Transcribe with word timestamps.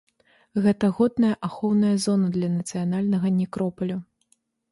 Гэта 0.63 0.85
годная 0.99 1.33
ахоўная 1.47 1.91
зона 2.07 2.27
для 2.37 2.49
нацыянальнага 2.55 3.27
некропалю. 3.39 3.97